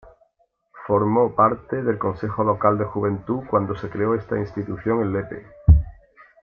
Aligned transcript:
Formó 0.87 1.35
parte 1.35 1.83
del 1.83 1.99
Consejo 1.99 2.43
Local 2.43 2.79
de 2.79 2.85
Juventud 2.85 3.41
cuando 3.47 3.75
se 3.77 3.87
creó 3.87 4.15
esta 4.15 4.35
institución 4.39 5.01
en 5.03 5.13
Lepe. 5.13 5.45